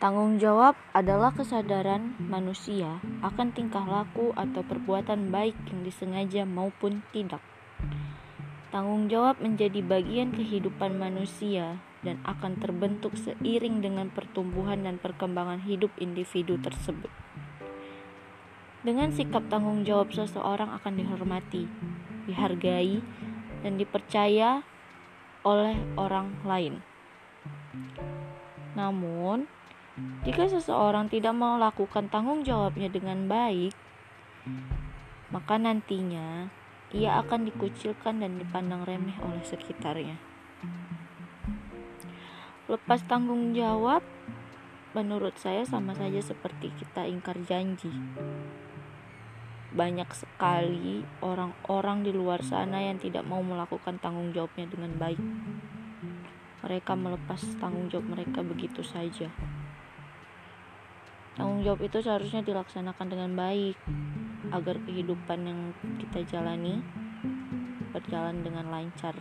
[0.00, 7.44] Tanggung jawab adalah kesadaran manusia akan tingkah laku atau perbuatan baik yang disengaja maupun tidak.
[8.72, 15.92] Tanggung jawab menjadi bagian kehidupan manusia dan akan terbentuk seiring dengan pertumbuhan dan perkembangan hidup
[16.00, 17.12] individu tersebut.
[18.80, 21.68] Dengan sikap tanggung jawab, seseorang akan dihormati,
[22.24, 23.04] dihargai,
[23.60, 24.64] dan dipercaya
[25.44, 26.80] oleh orang lain.
[28.74, 29.50] Namun,
[30.22, 33.74] jika seseorang tidak melakukan tanggung jawabnya dengan baik,
[35.30, 36.50] maka nantinya
[36.90, 40.18] ia akan dikucilkan dan dipandang remeh oleh sekitarnya.
[42.70, 44.02] Lepas tanggung jawab,
[44.94, 47.90] menurut saya sama saja seperti kita ingkar janji.
[49.70, 55.18] Banyak sekali orang-orang di luar sana yang tidak mau melakukan tanggung jawabnya dengan baik.
[56.70, 59.26] Mereka melepas tanggung jawab mereka begitu saja.
[61.34, 63.74] Tanggung jawab itu seharusnya dilaksanakan dengan baik
[64.54, 65.60] agar kehidupan yang
[65.98, 66.78] kita jalani
[67.90, 69.18] berjalan dengan lancar.